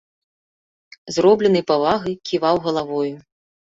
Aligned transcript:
З 1.17 1.25
робленай 1.27 1.63
павагай 1.71 2.19
ківаў 2.27 2.55
галавою. 2.69 3.15